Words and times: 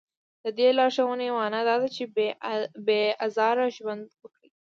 د 0.43 0.45
دې 0.57 0.69
لارښوونې 0.77 1.27
معنا 1.37 1.61
دا 1.69 1.75
ده 1.81 1.87
چې 1.95 2.03
بې 2.85 3.03
ازاره 3.25 3.67
ژوند 3.77 4.05
وکړي. 4.21 4.49